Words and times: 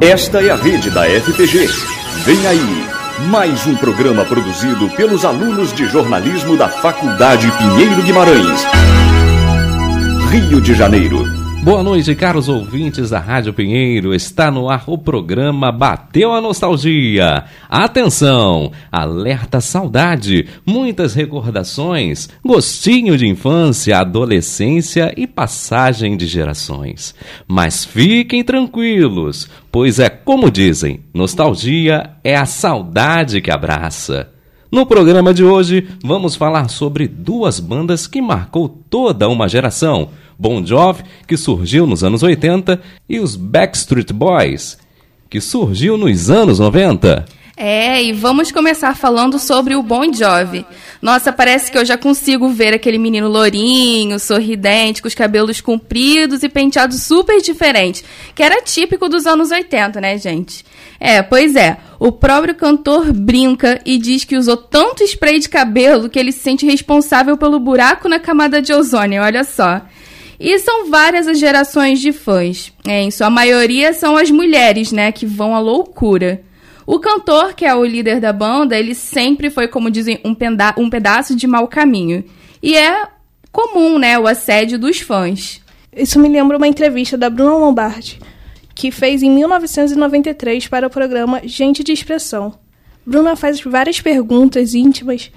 Esta 0.00 0.42
é 0.42 0.50
a 0.50 0.56
rede 0.56 0.90
da 0.90 1.06
FPG. 1.06 1.66
Vem 2.26 2.46
aí, 2.46 2.86
mais 3.30 3.66
um 3.66 3.74
programa 3.76 4.26
produzido 4.26 4.90
pelos 4.90 5.24
alunos 5.24 5.72
de 5.72 5.86
jornalismo 5.86 6.54
da 6.54 6.68
Faculdade 6.68 7.50
Pinheiro 7.52 8.02
Guimarães. 8.02 8.66
Rio 10.30 10.60
de 10.60 10.74
Janeiro. 10.74 11.45
Boa 11.66 11.82
noite, 11.82 12.14
caros 12.14 12.48
ouvintes 12.48 13.10
da 13.10 13.18
Rádio 13.18 13.52
Pinheiro. 13.52 14.14
Está 14.14 14.52
no 14.52 14.70
ar 14.70 14.84
o 14.86 14.96
programa 14.96 15.72
Bateu 15.72 16.32
a 16.32 16.40
Nostalgia. 16.40 17.42
Atenção! 17.68 18.70
Alerta 18.92 19.60
saudade, 19.60 20.46
muitas 20.64 21.12
recordações, 21.12 22.28
gostinho 22.44 23.18
de 23.18 23.26
infância, 23.26 23.98
adolescência 23.98 25.12
e 25.16 25.26
passagem 25.26 26.16
de 26.16 26.28
gerações. 26.28 27.16
Mas 27.48 27.84
fiquem 27.84 28.44
tranquilos, 28.44 29.50
pois 29.72 29.98
é 29.98 30.08
como 30.08 30.52
dizem: 30.52 31.00
nostalgia 31.12 32.10
é 32.22 32.36
a 32.36 32.46
saudade 32.46 33.40
que 33.40 33.50
abraça. 33.50 34.30
No 34.70 34.84
programa 34.86 35.34
de 35.34 35.42
hoje, 35.42 35.88
vamos 36.04 36.36
falar 36.36 36.68
sobre 36.68 37.08
duas 37.08 37.58
bandas 37.58 38.06
que 38.06 38.20
marcou 38.20 38.68
toda 38.68 39.28
uma 39.28 39.48
geração 39.48 40.10
Bon 40.38 40.64
Jovi, 40.64 41.02
que 41.26 41.36
surgiu 41.36 41.86
nos 41.86 42.04
anos 42.04 42.22
80, 42.22 42.80
e 43.08 43.18
os 43.18 43.36
Backstreet 43.36 44.12
Boys, 44.12 44.78
que 45.30 45.40
surgiu 45.40 45.96
nos 45.96 46.30
anos 46.30 46.58
90. 46.58 47.24
É, 47.58 48.02
e 48.02 48.12
vamos 48.12 48.52
começar 48.52 48.94
falando 48.94 49.38
sobre 49.38 49.74
o 49.74 49.82
Bon 49.82 50.12
Jovi. 50.12 50.66
Nossa, 51.00 51.32
parece 51.32 51.72
que 51.72 51.78
eu 51.78 51.86
já 51.86 51.96
consigo 51.96 52.50
ver 52.50 52.74
aquele 52.74 52.98
menino 52.98 53.28
lourinho, 53.28 54.20
sorridente, 54.20 55.00
com 55.00 55.08
os 55.08 55.14
cabelos 55.14 55.62
compridos 55.62 56.42
e 56.42 56.50
penteados 56.50 57.04
super 57.04 57.40
diferentes, 57.40 58.04
que 58.34 58.42
era 58.42 58.60
típico 58.60 59.08
dos 59.08 59.24
anos 59.26 59.50
80, 59.50 59.98
né, 60.02 60.18
gente? 60.18 60.66
É, 61.00 61.22
pois 61.22 61.56
é. 61.56 61.78
O 61.98 62.12
próprio 62.12 62.54
cantor 62.54 63.10
brinca 63.10 63.80
e 63.86 63.96
diz 63.96 64.22
que 64.24 64.36
usou 64.36 64.58
tanto 64.58 65.02
spray 65.02 65.38
de 65.38 65.48
cabelo 65.48 66.10
que 66.10 66.18
ele 66.18 66.32
se 66.32 66.40
sente 66.40 66.66
responsável 66.66 67.38
pelo 67.38 67.58
buraco 67.58 68.06
na 68.06 68.20
camada 68.20 68.60
de 68.60 68.74
ozônio, 68.74 69.22
olha 69.22 69.44
só. 69.44 69.80
E 70.38 70.58
são 70.58 70.90
várias 70.90 71.26
as 71.26 71.38
gerações 71.38 72.00
de 72.00 72.12
fãs. 72.12 72.72
É, 72.86 73.02
em 73.02 73.10
sua 73.10 73.30
maioria 73.30 73.92
são 73.92 74.16
as 74.16 74.30
mulheres, 74.30 74.92
né, 74.92 75.10
que 75.10 75.26
vão 75.26 75.54
à 75.54 75.58
loucura. 75.58 76.42
O 76.86 77.00
cantor, 77.00 77.54
que 77.54 77.64
é 77.64 77.74
o 77.74 77.84
líder 77.84 78.20
da 78.20 78.32
banda, 78.32 78.78
ele 78.78 78.94
sempre 78.94 79.50
foi, 79.50 79.66
como 79.66 79.90
dizem, 79.90 80.20
um, 80.24 80.36
um 80.80 80.90
pedaço 80.90 81.34
de 81.34 81.46
mau 81.46 81.66
caminho. 81.66 82.24
E 82.62 82.76
é 82.76 83.08
comum, 83.50 83.98
né, 83.98 84.18
o 84.18 84.26
assédio 84.26 84.78
dos 84.78 85.00
fãs. 85.00 85.60
Isso 85.96 86.18
me 86.20 86.28
lembra 86.28 86.58
uma 86.58 86.68
entrevista 86.68 87.16
da 87.16 87.30
Bruna 87.30 87.56
Lombardi, 87.56 88.20
que 88.74 88.90
fez 88.90 89.22
em 89.22 89.30
1993 89.30 90.68
para 90.68 90.86
o 90.86 90.90
programa 90.90 91.40
Gente 91.42 91.82
de 91.82 91.92
Expressão. 91.92 92.54
Bruna 93.04 93.34
faz 93.34 93.60
várias 93.62 94.00
perguntas 94.00 94.74
íntimas 94.74 95.32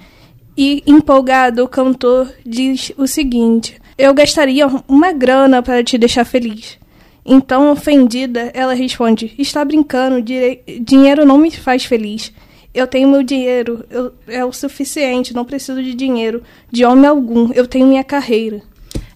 e, 0.56 0.82
empolgado, 0.86 1.64
o 1.64 1.68
cantor 1.68 2.30
diz 2.44 2.92
o 2.98 3.06
seguinte: 3.06 3.80
eu 4.00 4.14
gastaria 4.14 4.66
uma 4.88 5.12
grana 5.12 5.62
para 5.62 5.84
te 5.84 5.98
deixar 5.98 6.24
feliz. 6.24 6.78
Então, 7.24 7.70
ofendida, 7.70 8.50
ela 8.54 8.74
responde: 8.74 9.34
Está 9.38 9.64
brincando, 9.64 10.24
dinheiro 10.80 11.24
não 11.24 11.38
me 11.38 11.50
faz 11.50 11.84
feliz. 11.84 12.32
Eu 12.72 12.86
tenho 12.86 13.08
meu 13.08 13.22
dinheiro, 13.22 13.84
eu, 13.90 14.12
é 14.28 14.44
o 14.44 14.52
suficiente, 14.52 15.34
não 15.34 15.44
preciso 15.44 15.82
de 15.82 15.92
dinheiro, 15.92 16.42
de 16.70 16.84
homem 16.84 17.04
algum, 17.04 17.52
eu 17.52 17.66
tenho 17.66 17.86
minha 17.86 18.04
carreira. 18.04 18.62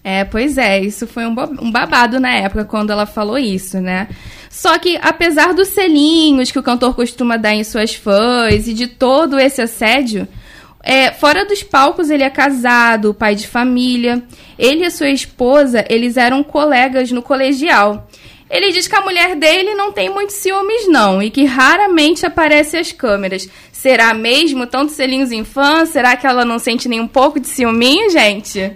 É, 0.03 0.25
pois 0.25 0.57
é, 0.57 0.81
isso 0.81 1.07
foi 1.07 1.25
um, 1.25 1.33
um 1.61 1.71
babado 1.71 2.19
na 2.19 2.35
época 2.35 2.65
quando 2.65 2.91
ela 2.91 3.05
falou 3.05 3.37
isso, 3.37 3.79
né? 3.79 4.09
Só 4.49 4.77
que, 4.77 4.99
apesar 5.01 5.53
dos 5.53 5.69
selinhos 5.69 6.51
que 6.51 6.59
o 6.59 6.63
cantor 6.63 6.95
costuma 6.95 7.37
dar 7.37 7.55
em 7.55 7.63
suas 7.63 7.95
fãs 7.95 8.67
e 8.67 8.73
de 8.73 8.87
todo 8.87 9.39
esse 9.39 9.61
assédio, 9.61 10.27
é, 10.87 11.11
fora 11.11 11.43
dos 11.43 11.63
palcos, 11.63 12.11
ele 12.11 12.21
é 12.21 12.29
casado, 12.29 13.11
pai 13.11 13.33
de 13.33 13.47
família. 13.47 14.21
Ele 14.57 14.85
e 14.85 14.91
sua 14.91 15.09
esposa, 15.09 15.83
eles 15.89 16.15
eram 16.15 16.43
colegas 16.43 17.11
no 17.11 17.23
colegial. 17.23 18.07
Ele 18.55 18.71
diz 18.71 18.87
que 18.87 18.95
a 18.95 19.01
mulher 19.01 19.35
dele 19.35 19.75
não 19.75 19.91
tem 19.91 20.09
muitos 20.09 20.37
ciúmes, 20.37 20.87
não, 20.87 21.21
e 21.21 21.29
que 21.29 21.43
raramente 21.43 22.25
aparece 22.25 22.77
às 22.77 22.89
câmeras. 22.89 23.49
Será 23.69 24.13
mesmo? 24.13 24.65
Tanto 24.65 24.93
selinhos 24.93 25.29
em 25.29 25.43
fã? 25.43 25.85
Será 25.85 26.15
que 26.15 26.25
ela 26.25 26.45
não 26.45 26.57
sente 26.57 26.87
nem 26.87 27.01
um 27.01 27.07
pouco 27.07 27.37
de 27.37 27.47
ciúminho, 27.47 28.09
gente? 28.09 28.71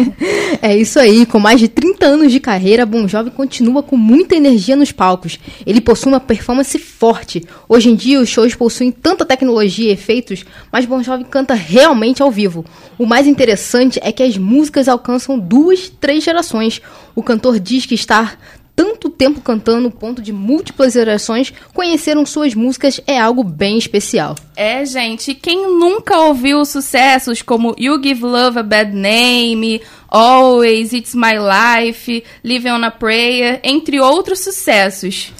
é 0.62 0.74
isso 0.74 0.98
aí. 0.98 1.26
Com 1.26 1.38
mais 1.38 1.60
de 1.60 1.68
30 1.68 2.06
anos 2.06 2.32
de 2.32 2.40
carreira, 2.40 2.86
Bon 2.86 3.06
Jovi 3.06 3.30
continua 3.30 3.82
com 3.82 3.98
muita 3.98 4.34
energia 4.34 4.74
nos 4.74 4.90
palcos. 4.90 5.38
Ele 5.66 5.82
possui 5.82 6.10
uma 6.10 6.18
performance 6.18 6.78
forte. 6.78 7.44
Hoje 7.68 7.90
em 7.90 7.94
dia, 7.94 8.18
os 8.18 8.30
shows 8.30 8.54
possuem 8.54 8.90
tanta 8.90 9.26
tecnologia 9.26 9.90
e 9.90 9.92
efeitos, 9.92 10.44
mas 10.72 10.86
Bon 10.86 11.02
Jovi 11.02 11.24
canta 11.24 11.52
realmente 11.52 12.22
ao 12.22 12.30
vivo. 12.30 12.64
O 12.98 13.04
mais 13.04 13.26
interessante 13.26 14.00
é 14.02 14.10
que 14.10 14.22
as 14.22 14.38
músicas 14.38 14.88
alcançam 14.88 15.38
duas, 15.38 15.88
três 16.00 16.24
gerações. 16.24 16.80
O 17.14 17.22
cantor 17.22 17.60
diz 17.60 17.84
que 17.84 17.94
está 17.94 18.38
tanto 18.78 19.10
tempo 19.10 19.40
cantando, 19.40 19.90
ponto 19.90 20.22
de 20.22 20.32
múltiplas 20.32 20.92
gerações 20.92 21.52
conheceram 21.74 22.24
suas 22.24 22.54
músicas 22.54 23.00
é 23.08 23.18
algo 23.18 23.42
bem 23.42 23.76
especial. 23.76 24.36
É, 24.54 24.86
gente, 24.86 25.34
quem 25.34 25.66
nunca 25.66 26.16
ouviu 26.16 26.64
sucessos 26.64 27.42
como 27.42 27.74
You 27.76 28.00
Give 28.00 28.22
Love 28.22 28.60
a 28.60 28.62
Bad 28.62 28.94
Name, 28.94 29.82
Always, 30.08 30.92
It's 30.92 31.12
My 31.12 31.34
Life, 31.34 32.22
Living 32.44 32.70
on 32.70 32.84
a 32.84 32.90
Prayer, 32.92 33.58
entre 33.64 33.98
outros 33.98 34.44
sucessos? 34.44 35.32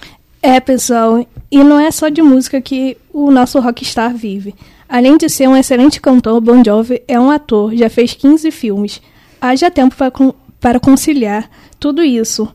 É, 0.42 0.58
pessoal, 0.58 1.24
e 1.48 1.62
não 1.62 1.78
é 1.78 1.92
só 1.92 2.08
de 2.08 2.20
música 2.20 2.60
que 2.60 2.96
o 3.12 3.30
nosso 3.30 3.60
rockstar 3.60 4.16
vive. 4.16 4.52
Além 4.88 5.16
de 5.16 5.28
ser 5.28 5.48
um 5.48 5.56
excelente 5.56 6.00
cantor, 6.00 6.40
Bon 6.40 6.60
Jovi 6.64 7.02
é 7.06 7.20
um 7.20 7.30
ator, 7.30 7.72
já 7.76 7.88
fez 7.88 8.14
15 8.14 8.50
filmes. 8.50 9.00
Haja 9.40 9.70
tempo 9.70 9.94
para, 9.94 10.12
para 10.58 10.80
conciliar 10.80 11.48
tudo 11.78 12.02
isso. 12.02 12.52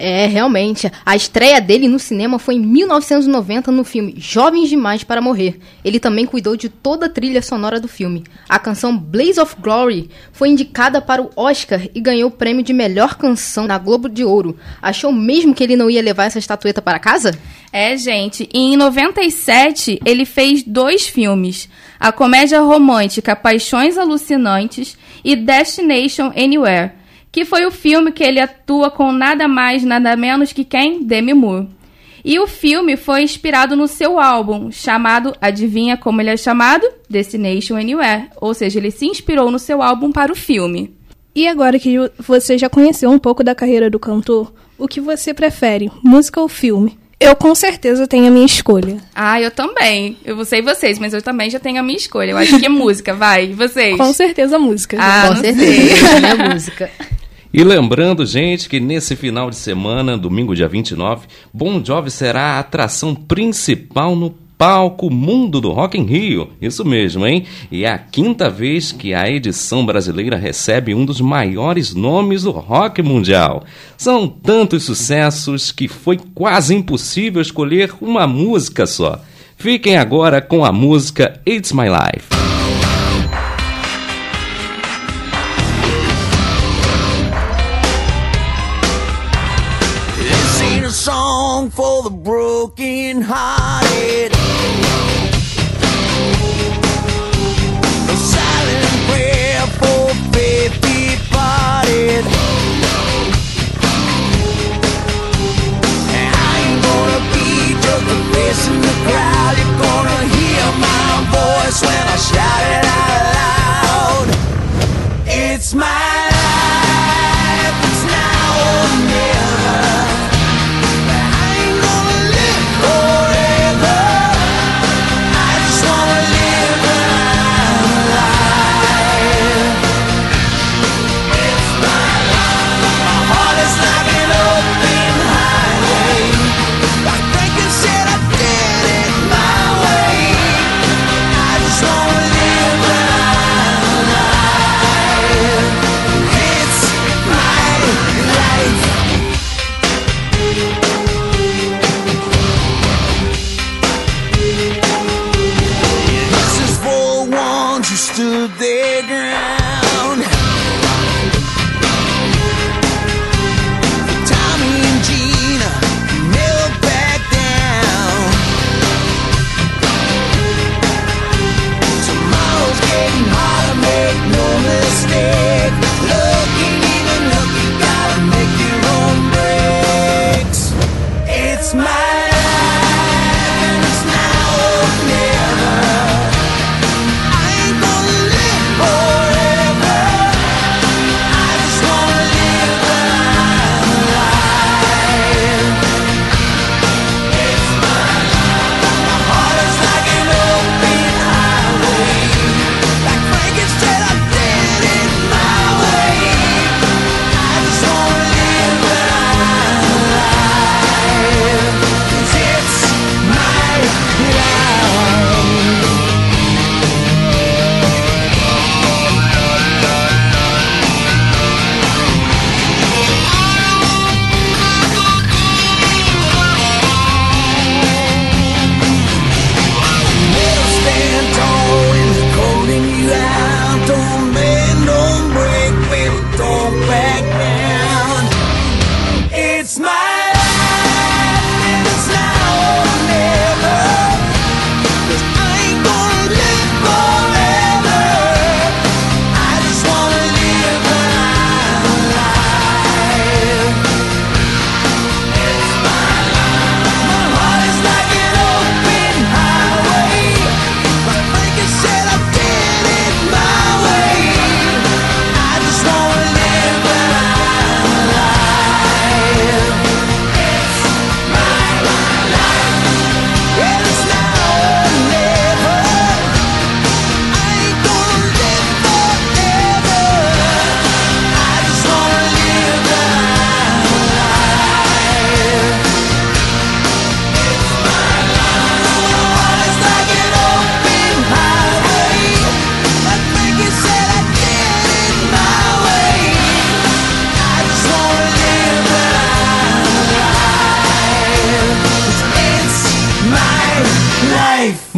É, 0.00 0.26
realmente. 0.26 0.90
A 1.04 1.16
estreia 1.16 1.60
dele 1.60 1.88
no 1.88 1.98
cinema 1.98 2.38
foi 2.38 2.54
em 2.54 2.60
1990 2.60 3.72
no 3.72 3.82
filme 3.82 4.14
Jovens 4.16 4.68
Demais 4.68 5.02
para 5.02 5.20
Morrer. 5.20 5.58
Ele 5.84 5.98
também 5.98 6.24
cuidou 6.24 6.56
de 6.56 6.68
toda 6.68 7.06
a 7.06 7.08
trilha 7.08 7.42
sonora 7.42 7.80
do 7.80 7.88
filme. 7.88 8.24
A 8.48 8.58
canção 8.58 8.96
Blaze 8.96 9.40
of 9.40 9.56
Glory 9.60 10.08
foi 10.32 10.50
indicada 10.50 11.00
para 11.00 11.20
o 11.20 11.30
Oscar 11.34 11.80
e 11.94 12.00
ganhou 12.00 12.28
o 12.28 12.32
prêmio 12.32 12.62
de 12.62 12.72
melhor 12.72 13.16
canção 13.16 13.66
na 13.66 13.76
Globo 13.76 14.08
de 14.08 14.24
Ouro. 14.24 14.56
Achou 14.80 15.12
mesmo 15.12 15.54
que 15.54 15.64
ele 15.64 15.76
não 15.76 15.90
ia 15.90 16.00
levar 16.00 16.26
essa 16.26 16.38
estatueta 16.38 16.80
para 16.80 16.98
casa? 17.00 17.36
É, 17.72 17.96
gente. 17.96 18.48
Em 18.54 18.76
97 18.76 20.00
ele 20.04 20.24
fez 20.24 20.62
dois 20.62 21.08
filmes: 21.08 21.68
a 21.98 22.12
comédia 22.12 22.60
romântica 22.60 23.34
Paixões 23.34 23.98
Alucinantes 23.98 24.96
e 25.24 25.34
Destination 25.34 26.32
Anywhere 26.36 26.92
que 27.30 27.44
foi 27.44 27.66
o 27.66 27.70
filme 27.70 28.12
que 28.12 28.24
ele 28.24 28.40
atua 28.40 28.90
com 28.90 29.12
nada 29.12 29.46
mais, 29.46 29.84
nada 29.84 30.16
menos 30.16 30.52
que 30.52 30.64
quem? 30.64 31.02
Demi 31.04 31.34
Moore. 31.34 31.68
E 32.24 32.38
o 32.38 32.46
filme 32.46 32.96
foi 32.96 33.22
inspirado 33.22 33.76
no 33.76 33.86
seu 33.86 34.18
álbum, 34.18 34.70
chamado, 34.70 35.34
adivinha 35.40 35.96
como 35.96 36.20
ele 36.20 36.30
é 36.30 36.36
chamado? 36.36 36.86
Destination 37.08 37.76
Anywhere. 37.76 38.28
Ou 38.40 38.52
seja, 38.52 38.78
ele 38.78 38.90
se 38.90 39.06
inspirou 39.06 39.50
no 39.50 39.58
seu 39.58 39.80
álbum 39.80 40.10
para 40.10 40.32
o 40.32 40.36
filme. 40.36 40.94
E 41.34 41.46
agora 41.46 41.78
que 41.78 41.96
você 42.18 42.58
já 42.58 42.68
conheceu 42.68 43.10
um 43.10 43.18
pouco 43.18 43.44
da 43.44 43.54
carreira 43.54 43.88
do 43.88 43.98
cantor, 43.98 44.52
o 44.76 44.88
que 44.88 45.00
você 45.00 45.32
prefere, 45.32 45.90
música 46.02 46.40
ou 46.40 46.48
filme? 46.48 46.98
Eu 47.20 47.34
com 47.34 47.52
certeza 47.54 48.06
tenho 48.06 48.28
a 48.28 48.30
minha 48.30 48.46
escolha. 48.46 48.98
Ah, 49.14 49.40
eu 49.40 49.50
também. 49.50 50.16
Eu 50.24 50.36
não 50.36 50.44
sei 50.44 50.62
vocês, 50.62 50.98
mas 50.98 51.12
eu 51.12 51.20
também 51.20 51.50
já 51.50 51.58
tenho 51.58 51.80
a 51.80 51.82
minha 51.82 51.96
escolha. 51.96 52.30
Eu 52.30 52.36
acho 52.36 52.58
que 52.58 52.66
é 52.66 52.68
música, 52.68 53.12
vai. 53.12 53.46
E 53.46 53.54
vocês? 53.54 53.96
Com 53.98 54.12
certeza 54.12 54.58
música. 54.58 54.96
Ah, 55.00 55.28
com 55.28 55.36
certeza. 55.36 56.26
é 56.26 56.52
música. 56.52 56.90
E 57.52 57.64
lembrando, 57.64 58.26
gente, 58.26 58.68
que 58.68 58.78
nesse 58.78 59.16
final 59.16 59.48
de 59.48 59.56
semana, 59.56 60.18
domingo 60.18 60.54
dia 60.54 60.68
29, 60.68 61.26
Bon 61.52 61.82
Jovi 61.82 62.10
será 62.10 62.56
a 62.56 62.58
atração 62.58 63.14
principal 63.14 64.14
no 64.14 64.34
palco 64.58 65.08
Mundo 65.08 65.60
do 65.60 65.70
Rock 65.70 65.96
em 65.96 66.04
Rio. 66.04 66.50
Isso 66.60 66.84
mesmo, 66.84 67.26
hein? 67.26 67.44
E 67.70 67.84
é 67.84 67.90
a 67.90 67.96
quinta 67.96 68.50
vez 68.50 68.92
que 68.92 69.14
a 69.14 69.30
edição 69.30 69.86
brasileira 69.86 70.36
recebe 70.36 70.94
um 70.94 71.06
dos 71.06 71.20
maiores 71.20 71.94
nomes 71.94 72.42
do 72.42 72.50
rock 72.50 73.00
mundial. 73.00 73.64
São 73.96 74.28
tantos 74.28 74.82
sucessos 74.82 75.72
que 75.72 75.88
foi 75.88 76.18
quase 76.34 76.74
impossível 76.74 77.40
escolher 77.40 77.94
uma 78.00 78.26
música 78.26 78.84
só. 78.84 79.22
Fiquem 79.56 79.96
agora 79.96 80.42
com 80.42 80.64
a 80.64 80.72
música 80.72 81.40
It's 81.46 81.72
My 81.72 81.86
Life. 81.88 82.37
For 91.70 92.02
the 92.02 92.10
broken 92.10 93.22
hearted. 93.22 94.37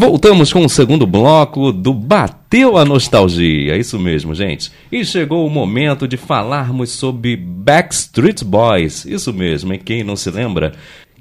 Voltamos 0.00 0.50
com 0.50 0.64
o 0.64 0.69
segundo 0.69 1.06
bloco 1.06 1.70
do 1.70 1.93
Bateu 1.93 2.79
a 2.79 2.87
Nostalgia, 2.87 3.76
isso 3.76 3.99
mesmo, 3.99 4.35
gente. 4.35 4.73
E 4.91 5.05
chegou 5.05 5.47
o 5.47 5.50
momento 5.50 6.08
de 6.08 6.17
falarmos 6.17 6.88
sobre 6.88 7.37
Backstreet 7.37 8.43
Boys, 8.43 9.05
isso 9.05 9.31
mesmo, 9.31 9.75
e 9.75 9.79
quem 9.79 10.02
não 10.02 10.17
se 10.17 10.31
lembra? 10.31 10.73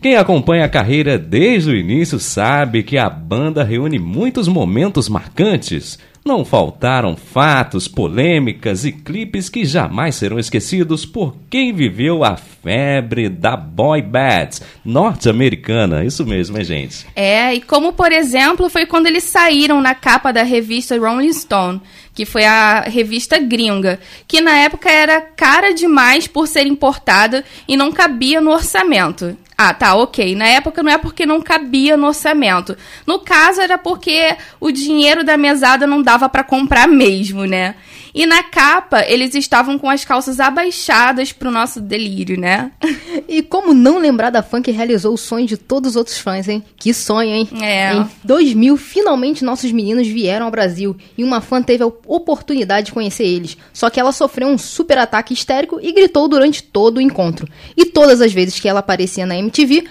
Quem 0.02 0.16
acompanha 0.16 0.64
a 0.64 0.70
carreira 0.70 1.18
desde 1.18 1.72
o 1.72 1.76
início 1.76 2.18
sabe 2.20 2.82
que 2.82 2.98
a 2.98 3.10
banda 3.10 3.66
reúne 3.66 4.00
muitos 4.00 4.48
momentos 4.48 5.10
marcantes. 5.10 6.00
Não 6.30 6.46
faltaram 6.46 7.18
fatos, 7.18 7.88
polêmicas 7.88 8.86
e 8.86 8.92
clipes 8.92 9.50
que 9.50 9.66
jamais 9.66 10.14
serão 10.14 10.38
esquecidos 10.38 11.04
por 11.04 11.36
quem 11.50 11.74
viveu 11.74 12.24
a 12.24 12.38
febre 12.38 13.28
da 13.28 13.58
boy 13.58 14.00
band 14.04 14.50
norte-americana. 14.86 16.06
Isso 16.06 16.24
mesmo, 16.28 16.60
hein, 16.60 16.64
gente? 16.64 17.08
É, 17.16 17.56
e 17.56 17.60
como 17.60 17.94
por 17.94 18.12
exemplo 18.12 18.70
foi 18.70 18.86
quando 18.86 19.08
eles 19.08 19.24
saíram 19.24 19.82
na 19.82 19.96
capa 19.96 20.32
da 20.32 20.44
revista 20.44 20.96
Rolling 21.00 21.34
Stone, 21.34 21.82
que 22.14 22.28
foi 22.28 22.46
a 22.46 22.82
revista 22.82 23.40
gringa, 23.40 24.00
que 24.28 24.40
na 24.40 24.56
época 24.56 24.88
era 24.88 25.20
cara 25.22 25.74
demais 25.74 26.28
por 26.28 26.48
ser 26.48 26.68
importada 26.68 27.44
e 27.68 27.76
não 27.76 27.92
cabia 27.92 28.40
no 28.40 28.52
orçamento. 28.52 29.36
Ah, 29.62 29.74
tá, 29.74 29.94
ok. 29.94 30.36
Na 30.36 30.48
época 30.48 30.82
não 30.82 30.90
é 30.90 30.98
porque 30.98 31.26
não 31.26 31.42
cabia 31.42 31.98
no 31.98 32.08
orçamento. 32.08 32.78
No 33.06 33.20
caso 33.20 33.60
era 33.60 33.78
porque 33.78 34.38
o 34.58 34.72
dinheiro 34.72 35.22
da 35.22 35.36
mesada 35.36 35.86
não 35.86 36.02
dava 36.02 36.30
para 36.30 36.46
comprar 36.46 36.88
mesmo, 36.88 37.44
né? 37.44 37.76
E 38.14 38.26
na 38.26 38.42
capa, 38.42 39.04
eles 39.08 39.36
estavam 39.36 39.78
com 39.78 39.90
as 39.90 40.04
calças 40.04 40.40
abaixadas 40.40 41.32
pro 41.32 41.52
nosso 41.52 41.80
delírio, 41.82 42.40
né? 42.40 42.72
E 43.32 43.44
como 43.44 43.76
não 43.76 44.00
lembrar 44.00 44.32
da 44.32 44.42
fã 44.42 44.60
que 44.60 44.72
realizou 44.72 45.14
o 45.14 45.18
sonho 45.18 45.46
de 45.46 45.56
todos 45.56 45.92
os 45.92 45.96
outros 45.96 46.18
fãs, 46.18 46.48
hein? 46.48 46.64
Que 46.76 46.92
sonho, 46.96 47.30
hein? 47.30 47.48
É. 47.62 47.94
Em 47.94 48.08
2000, 48.24 48.76
finalmente 48.76 49.46
nossos 49.46 49.72
meninos 49.72 50.08
vieram 50.08 50.48
ao 50.48 50.52
Brasil 50.52 50.98
e 51.16 51.24
uma 51.24 51.40
fã 51.40 51.62
teve 51.62 51.84
a 51.84 51.92
oportunidade 52.08 52.88
de 52.88 52.92
conhecer 52.92 53.26
eles. 53.26 53.56
Só 53.72 53.88
que 53.90 54.00
ela 54.00 54.12
sofreu 54.12 54.48
um 54.48 54.58
super 54.58 54.98
ataque 54.98 55.34
histérico 55.34 55.80
e 55.80 55.92
gritou 55.92 56.28
durante 56.28 56.64
todo 56.64 56.98
o 56.98 57.02
encontro. 57.02 57.48
E 57.78 57.86
todas 57.86 58.20
as 58.20 58.34
vezes 58.34 58.60
que 58.60 58.68
ela 58.68 58.80
aparecia 58.80 59.28
na 59.28 59.38
MTV, 59.38 59.49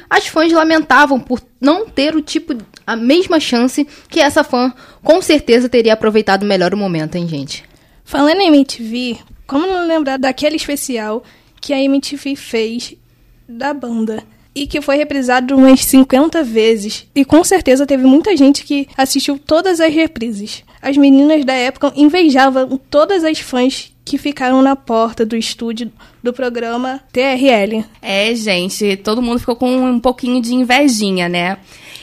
as 0.08 0.26
fãs 0.26 0.52
lamentavam 0.52 1.18
por 1.20 1.40
não 1.60 1.86
ter 1.86 2.14
o 2.14 2.22
tipo 2.22 2.54
a 2.86 2.96
mesma 2.96 3.38
chance 3.38 3.86
que 4.08 4.20
essa 4.20 4.42
fã 4.42 4.72
com 5.02 5.20
certeza 5.20 5.68
teria 5.68 5.92
aproveitado 5.92 6.46
melhor 6.46 6.72
o 6.72 6.76
momento, 6.76 7.16
hein, 7.16 7.28
gente? 7.28 7.64
Falando 8.04 8.40
em 8.40 8.48
MTV, 8.48 9.18
como 9.46 9.66
não 9.66 9.86
lembrar 9.86 10.18
daquele 10.18 10.56
especial 10.56 11.22
que 11.60 11.72
a 11.72 11.82
MTV 11.82 12.36
fez 12.36 12.94
da 13.48 13.74
banda? 13.74 14.22
E 14.54 14.66
que 14.66 14.80
foi 14.80 14.96
reprisado 14.96 15.56
umas 15.56 15.84
50 15.84 16.42
vezes. 16.42 17.06
E 17.14 17.24
com 17.24 17.44
certeza 17.44 17.86
teve 17.86 18.04
muita 18.04 18.36
gente 18.36 18.64
que 18.64 18.88
assistiu 18.96 19.38
todas 19.38 19.80
as 19.80 19.92
reprises. 19.92 20.64
As 20.80 20.96
meninas 20.96 21.44
da 21.44 21.52
época 21.52 21.92
invejavam 21.94 22.80
todas 22.90 23.24
as 23.24 23.38
fãs 23.38 23.92
que 24.08 24.16
ficaram 24.16 24.62
na 24.62 24.74
porta 24.74 25.26
do 25.26 25.36
estúdio 25.36 25.92
do 26.22 26.32
programa 26.32 27.00
TRL. 27.12 27.84
É, 28.00 28.34
gente, 28.34 28.96
todo 28.96 29.20
mundo 29.20 29.38
ficou 29.38 29.54
com 29.54 29.76
um 29.76 30.00
pouquinho 30.00 30.40
de 30.40 30.54
invejinha, 30.54 31.28
né? 31.28 31.58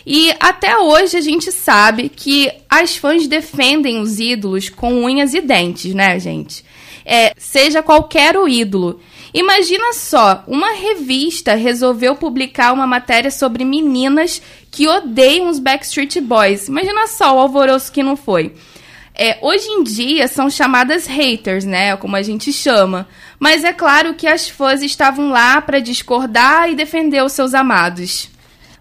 E 0.06 0.32
até 0.40 0.78
hoje 0.78 1.18
a 1.18 1.22
gente 1.22 1.52
sabe 1.52 2.10
que 2.10 2.52
as 2.70 2.96
fãs 2.96 3.28
defendem 3.28 4.00
os 4.00 4.20
ídolos 4.20 4.70
com 4.70 5.04
unhas 5.04 5.34
e 5.34 5.42
dentes, 5.42 5.96
né, 5.96 6.20
gente? 6.20 6.64
É, 7.04 7.34
seja 7.38 7.82
qualquer 7.82 8.38
o 8.38 8.48
ídolo. 8.48 9.00
Imagina 9.34 9.92
só, 9.94 10.44
uma 10.48 10.74
revista 10.74 11.56
resolveu 11.56 12.16
publicar 12.16 12.72
uma 12.72 12.86
matéria 12.86 13.32
sobre 13.32 13.66
meninas 13.66 14.42
que 14.70 14.88
odeiam 14.88 15.50
os 15.50 15.58
Backstreet 15.58 16.22
Boys. 16.22 16.68
Imagina 16.68 17.08
só 17.08 17.36
o 17.36 17.40
alvoroço 17.40 17.92
que 17.92 18.04
não 18.04 18.16
foi. 18.16 18.54
É, 19.18 19.38
hoje 19.42 19.66
em 19.70 19.82
dia 19.82 20.28
são 20.28 20.50
chamadas 20.50 21.08
haters, 21.08 21.64
né? 21.64 21.96
Como 21.96 22.18
a 22.18 22.22
gente 22.22 22.52
chama. 22.52 23.08
Mas 23.40 23.64
é 23.64 23.72
claro 23.72 24.14
que 24.14 24.28
as 24.28 24.50
fãs 24.50 24.82
estavam 24.82 25.30
lá 25.30 25.62
para 25.62 25.80
discordar 25.80 26.70
e 26.70 26.76
defender 26.76 27.24
os 27.24 27.32
seus 27.32 27.54
amados. 27.54 28.30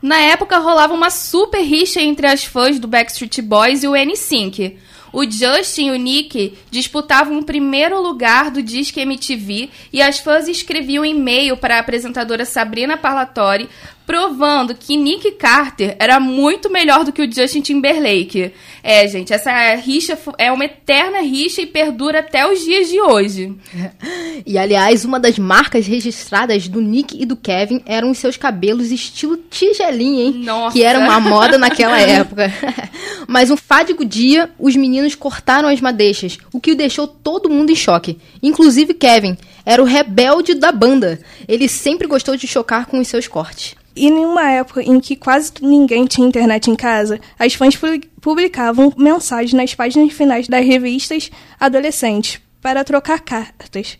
Na 0.02 0.18
época 0.18 0.58
rolava 0.58 0.92
uma 0.92 1.08
super 1.08 1.62
rixa 1.62 2.00
entre 2.00 2.26
as 2.26 2.44
fãs 2.44 2.78
do 2.78 2.88
Backstreet 2.88 3.40
Boys 3.40 3.84
e 3.84 3.88
o 3.88 3.94
NSYNC. 3.96 4.76
O 5.14 5.24
Justin 5.30 5.86
e 5.86 5.90
o 5.92 5.96
Nick 5.96 6.58
disputavam 6.72 7.38
o 7.38 7.44
primeiro 7.44 8.02
lugar 8.02 8.50
do 8.50 8.60
Disque 8.60 8.98
MTV 8.98 9.70
e 9.92 10.02
as 10.02 10.18
fãs 10.18 10.48
escreviam 10.48 11.04
e-mail 11.04 11.56
para 11.56 11.76
a 11.76 11.78
apresentadora 11.78 12.44
Sabrina 12.44 12.96
Parlatori 12.96 13.68
provando 14.06 14.74
que 14.74 14.96
Nick 14.96 15.32
Carter 15.32 15.96
era 15.98 16.20
muito 16.20 16.70
melhor 16.70 17.04
do 17.04 17.12
que 17.12 17.22
o 17.22 17.32
Justin 17.32 17.60
Timberlake. 17.60 18.52
É, 18.82 19.08
gente, 19.08 19.32
essa 19.32 19.74
rixa 19.76 20.18
é 20.36 20.52
uma 20.52 20.64
eterna 20.64 21.20
rixa 21.20 21.62
e 21.62 21.66
perdura 21.66 22.20
até 22.20 22.46
os 22.50 22.60
dias 22.60 22.88
de 22.88 23.00
hoje. 23.00 23.54
E 24.46 24.58
aliás, 24.58 25.04
uma 25.04 25.18
das 25.18 25.38
marcas 25.38 25.86
registradas 25.86 26.68
do 26.68 26.80
Nick 26.80 27.16
e 27.18 27.24
do 27.24 27.36
Kevin 27.36 27.80
eram 27.86 28.10
os 28.10 28.18
seus 28.18 28.36
cabelos 28.36 28.90
estilo 28.90 29.38
tigelinha, 29.48 30.24
hein? 30.24 30.32
Nossa. 30.44 30.76
Que 30.76 30.82
era 30.82 30.98
uma 30.98 31.18
moda 31.20 31.56
naquela 31.56 31.96
época. 32.02 32.52
Mas 33.26 33.50
um 33.50 33.56
fádico 33.56 34.04
dia, 34.04 34.50
os 34.58 34.76
meninos 34.76 35.14
cortaram 35.14 35.68
as 35.68 35.80
madeixas, 35.80 36.36
o 36.52 36.60
que 36.60 36.72
o 36.72 36.76
deixou 36.76 37.06
todo 37.06 37.48
mundo 37.48 37.70
em 37.70 37.76
choque. 37.76 38.18
Inclusive 38.42 38.92
Kevin, 38.92 39.38
era 39.64 39.80
o 39.80 39.86
rebelde 39.86 40.54
da 40.54 40.70
banda. 40.70 41.20
Ele 41.48 41.68
sempre 41.68 42.06
gostou 42.06 42.36
de 42.36 42.46
chocar 42.46 42.86
com 42.86 42.98
os 42.98 43.08
seus 43.08 43.26
cortes. 43.26 43.74
E 43.96 44.08
em 44.08 44.24
uma 44.24 44.50
época 44.50 44.82
em 44.82 44.98
que 44.98 45.14
quase 45.14 45.52
ninguém 45.62 46.04
tinha 46.04 46.26
internet 46.26 46.70
em 46.70 46.74
casa, 46.74 47.20
as 47.38 47.54
fãs 47.54 47.78
publicavam 48.20 48.92
mensagens 48.96 49.52
nas 49.52 49.74
páginas 49.74 50.12
finais 50.12 50.48
das 50.48 50.64
revistas 50.66 51.30
adolescentes 51.60 52.40
para 52.60 52.82
trocar 52.82 53.20
cartas. 53.20 53.96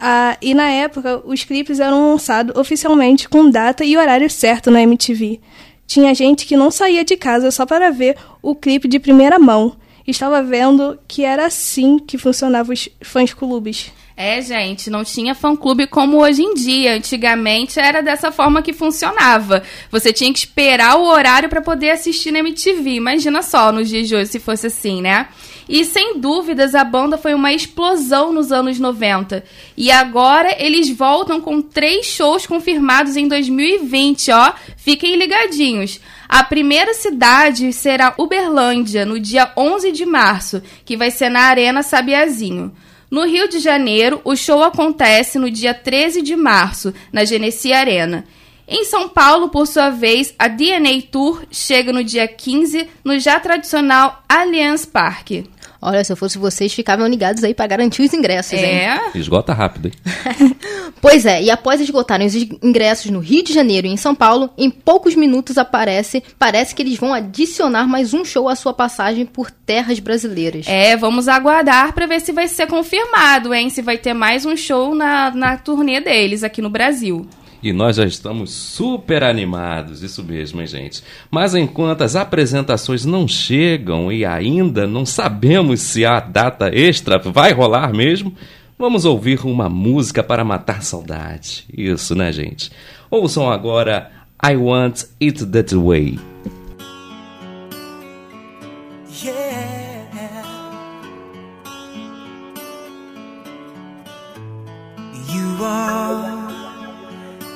Ah, 0.00 0.36
e 0.40 0.54
na 0.54 0.68
época, 0.68 1.22
os 1.24 1.44
clipes 1.44 1.80
eram 1.80 2.12
lançados 2.12 2.56
oficialmente 2.56 3.28
com 3.28 3.50
data 3.50 3.84
e 3.84 3.96
horário 3.96 4.30
certo 4.30 4.70
na 4.70 4.82
MTV. 4.82 5.40
Tinha 5.86 6.14
gente 6.14 6.46
que 6.46 6.56
não 6.56 6.70
saía 6.70 7.04
de 7.04 7.16
casa 7.16 7.50
só 7.50 7.64
para 7.64 7.90
ver 7.90 8.16
o 8.42 8.54
clipe 8.54 8.86
de 8.86 8.98
primeira 8.98 9.38
mão. 9.38 9.76
Estava 10.06 10.42
vendo 10.42 10.98
que 11.06 11.24
era 11.24 11.46
assim 11.46 11.98
que 11.98 12.16
funcionavam 12.16 12.72
os 12.72 12.88
fãs 13.02 13.34
clubes. 13.34 13.92
É, 14.20 14.42
gente, 14.42 14.90
não 14.90 15.04
tinha 15.04 15.32
fã-clube 15.32 15.86
como 15.86 16.20
hoje 16.20 16.42
em 16.42 16.52
dia. 16.52 16.96
Antigamente 16.96 17.78
era 17.78 18.02
dessa 18.02 18.32
forma 18.32 18.60
que 18.60 18.72
funcionava. 18.72 19.62
Você 19.92 20.12
tinha 20.12 20.32
que 20.32 20.40
esperar 20.40 20.96
o 20.96 21.04
horário 21.06 21.48
para 21.48 21.62
poder 21.62 21.90
assistir 21.90 22.32
na 22.32 22.40
MTV. 22.40 22.94
Imagina 22.94 23.42
só 23.44 23.70
nos 23.70 23.88
dias 23.88 24.08
de 24.08 24.16
hoje 24.16 24.26
se 24.32 24.40
fosse 24.40 24.66
assim, 24.66 25.00
né? 25.00 25.28
E 25.68 25.84
sem 25.84 26.18
dúvidas 26.18 26.74
a 26.74 26.82
banda 26.82 27.16
foi 27.16 27.32
uma 27.32 27.52
explosão 27.52 28.32
nos 28.32 28.50
anos 28.50 28.80
90. 28.80 29.44
E 29.76 29.88
agora 29.88 30.52
eles 30.58 30.90
voltam 30.90 31.40
com 31.40 31.62
três 31.62 32.06
shows 32.06 32.44
confirmados 32.44 33.16
em 33.16 33.28
2020, 33.28 34.32
ó. 34.32 34.52
Fiquem 34.76 35.14
ligadinhos. 35.14 36.00
A 36.28 36.42
primeira 36.42 36.92
cidade 36.92 37.72
será 37.72 38.14
Uberlândia, 38.18 39.06
no 39.06 39.20
dia 39.20 39.52
11 39.56 39.92
de 39.92 40.04
março, 40.04 40.60
que 40.84 40.96
vai 40.96 41.12
ser 41.12 41.28
na 41.28 41.42
Arena 41.42 41.84
Sabiazinho. 41.84 42.74
No 43.10 43.24
Rio 43.24 43.48
de 43.48 43.58
Janeiro, 43.58 44.20
o 44.22 44.36
show 44.36 44.62
acontece 44.62 45.38
no 45.38 45.50
dia 45.50 45.72
13 45.72 46.20
de 46.20 46.36
março, 46.36 46.92
na 47.10 47.24
Genesi 47.24 47.72
Arena. 47.72 48.26
Em 48.66 48.84
São 48.84 49.08
Paulo, 49.08 49.48
por 49.48 49.66
sua 49.66 49.88
vez, 49.88 50.34
a 50.38 50.46
DNA 50.46 51.00
Tour 51.10 51.42
chega 51.50 51.90
no 51.90 52.04
dia 52.04 52.28
15 52.28 52.86
no 53.02 53.18
já 53.18 53.40
tradicional 53.40 54.22
Allianz 54.28 54.84
Parque. 54.84 55.46
Olha, 55.80 56.02
se 56.02 56.12
eu 56.12 56.16
fosse 56.16 56.38
vocês, 56.38 56.72
ficavam 56.72 57.06
ligados 57.06 57.44
aí 57.44 57.54
para 57.54 57.66
garantir 57.66 58.02
os 58.02 58.12
ingressos, 58.12 58.54
hein? 58.54 58.64
É. 58.64 59.00
Esgota 59.14 59.52
rápido, 59.52 59.86
hein? 59.86 59.92
Pois 61.00 61.24
é, 61.24 61.40
e 61.42 61.50
após 61.50 61.80
esgotarem 61.80 62.26
os 62.26 62.34
ingressos 62.34 63.10
no 63.10 63.20
Rio 63.20 63.44
de 63.44 63.52
Janeiro 63.52 63.86
e 63.86 63.90
em 63.90 63.96
São 63.96 64.14
Paulo, 64.16 64.50
em 64.58 64.68
poucos 64.68 65.14
minutos 65.14 65.56
aparece, 65.56 66.22
parece 66.36 66.74
que 66.74 66.82
eles 66.82 66.98
vão 66.98 67.14
adicionar 67.14 67.86
mais 67.86 68.12
um 68.12 68.24
show 68.24 68.48
à 68.48 68.56
sua 68.56 68.72
passagem 68.74 69.24
por 69.24 69.48
terras 69.50 70.00
brasileiras. 70.00 70.66
É, 70.66 70.96
vamos 70.96 71.28
aguardar 71.28 71.92
para 71.92 72.06
ver 72.06 72.20
se 72.20 72.32
vai 72.32 72.48
ser 72.48 72.66
confirmado, 72.66 73.54
hein? 73.54 73.70
Se 73.70 73.80
vai 73.80 73.96
ter 73.96 74.12
mais 74.12 74.44
um 74.44 74.56
show 74.56 74.94
na, 74.94 75.30
na 75.30 75.56
turnê 75.56 76.00
deles 76.00 76.42
aqui 76.42 76.60
no 76.60 76.70
Brasil. 76.70 77.26
E 77.62 77.72
nós 77.72 77.96
já 77.96 78.04
estamos 78.04 78.50
super 78.52 79.24
animados, 79.24 80.02
isso 80.02 80.22
mesmo, 80.22 80.60
hein, 80.60 80.66
gente? 80.66 81.02
Mas 81.30 81.54
enquanto 81.54 82.02
as 82.02 82.14
apresentações 82.14 83.04
não 83.04 83.26
chegam 83.26 84.12
e 84.12 84.24
ainda 84.24 84.86
não 84.86 85.04
sabemos 85.04 85.80
se 85.80 86.04
a 86.04 86.20
data 86.20 86.70
extra 86.72 87.18
vai 87.18 87.52
rolar 87.52 87.92
mesmo, 87.92 88.32
vamos 88.78 89.04
ouvir 89.04 89.44
uma 89.44 89.68
música 89.68 90.22
para 90.22 90.44
matar 90.44 90.82
saudade. 90.82 91.64
Isso, 91.76 92.14
né, 92.14 92.32
gente? 92.32 92.70
Ouçam 93.10 93.50
agora 93.50 94.12
I 94.44 94.56
Want 94.56 95.04
It 95.20 95.44
That 95.46 95.74
Way. 95.74 96.18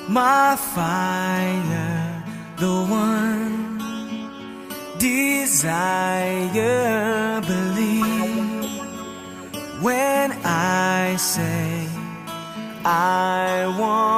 my 0.09 0.55
fire, 0.55 2.23
the 2.57 2.85
one 2.89 3.77
desire. 4.99 6.61
Believe 7.41 8.81
when 9.81 10.31
I 10.43 11.15
say 11.17 11.87
I 12.85 13.75
want. 13.79 14.12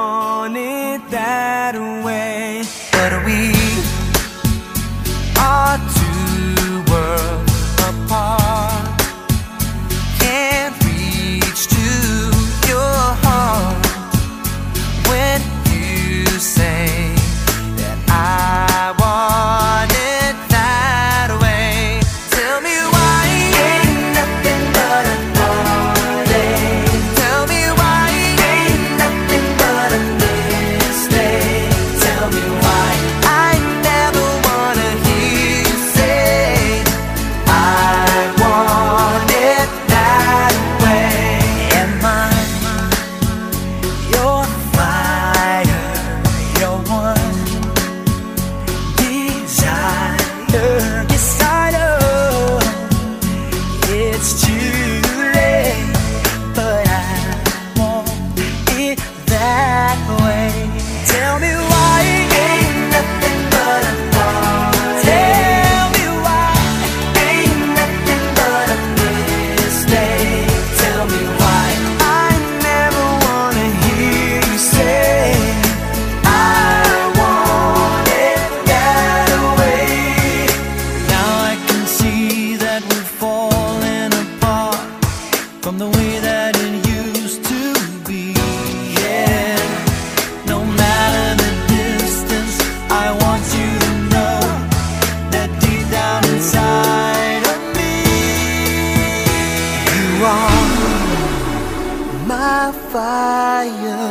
fire. 103.66 104.05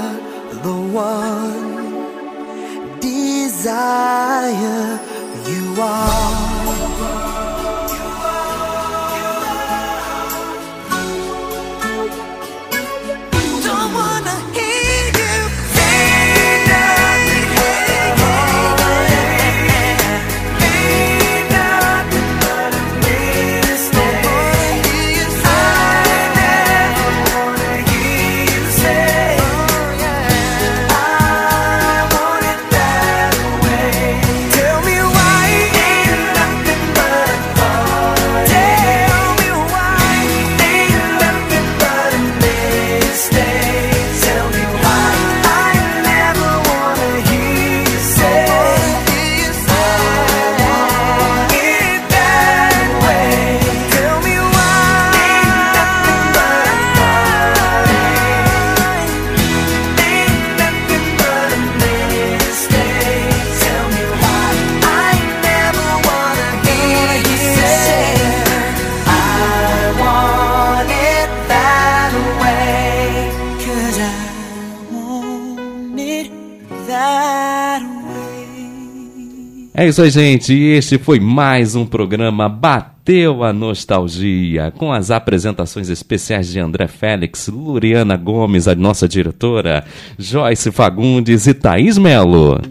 É 79.78 79.86
isso 79.86 80.02
aí, 80.02 80.10
gente. 80.10 80.54
E 80.54 80.72
este 80.72 80.98
foi 80.98 81.20
mais 81.20 81.76
um 81.76 81.86
programa 81.86 82.48
Bateu 82.48 83.44
a 83.44 83.52
Nostalgia, 83.52 84.72
com 84.72 84.90
as 84.90 85.12
apresentações 85.12 85.90
especiais 85.90 86.48
de 86.48 86.62
André 86.62 86.88
Félix, 86.88 87.50
Luriana 87.50 88.16
Gomes, 88.16 88.70
a 88.70 88.74
nossa 88.74 89.06
diretora, 89.06 89.84
Joyce 90.18 90.72
Fagundes 90.72 91.46
e 91.46 91.54
Thaís 91.54 91.98
Melo. 91.98 92.62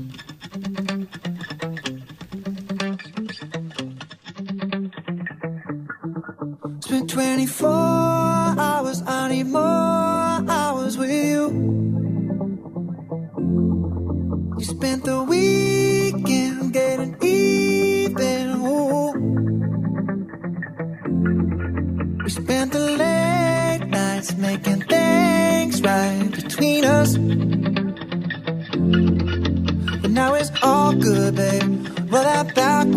Spent 14.64 15.04
the 15.04 15.22
weekend 15.28 16.53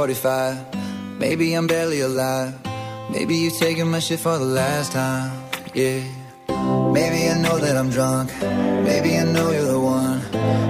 6:45. 0.00 0.56
Maybe 1.18 1.52
I'm 1.52 1.66
barely 1.66 2.00
alive. 2.00 2.54
Maybe 3.10 3.34
you're 3.36 3.58
taking 3.58 3.90
my 3.90 3.98
shit 3.98 4.20
for 4.20 4.38
the 4.38 4.50
last 4.60 4.92
time. 4.92 5.30
Yeah. 5.74 6.00
Maybe 6.96 7.28
I 7.28 7.36
know 7.44 7.58
that 7.58 7.76
I'm 7.76 7.90
drunk. 7.90 8.30
Maybe 8.88 9.18
I 9.18 9.24
know 9.24 9.50
you're 9.50 9.70
the 9.76 9.78
one. 9.78 10.20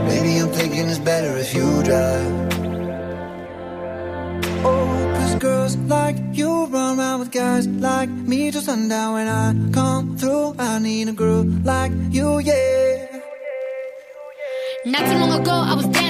Maybe 0.09 0.31
I'm 0.41 0.51
thinking 0.59 0.89
it's 0.89 0.99
better 0.99 1.33
if 1.45 1.55
you 1.55 1.67
drive. 1.89 2.31
Oh, 4.65 5.15
cause 5.17 5.35
girls 5.47 5.77
like 5.97 6.17
you 6.33 6.51
run 6.67 6.99
around 6.99 7.21
with 7.21 7.31
guys 7.31 7.69
like 7.69 8.11
me 8.11 8.51
till 8.51 8.63
sundown. 8.63 9.15
When 9.15 9.29
I 9.29 9.55
come 9.73 10.17
through, 10.19 10.57
I 10.59 10.79
need 10.81 11.09
a 11.09 11.13
girl 11.13 11.45
like 11.73 11.93
you, 12.11 12.41
yeah. 12.41 13.07
Not 14.93 15.03
too 15.09 15.19
long 15.23 15.33
ago, 15.41 15.57
I 15.71 15.75
was 15.75 15.87
dancing 15.87 16.10